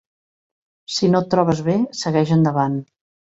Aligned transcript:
Si 0.95 1.09
no 1.15 1.21
et 1.25 1.29
trobes 1.33 1.61
bé, 1.67 1.75
segueix 2.01 2.33
endavant. 2.39 2.81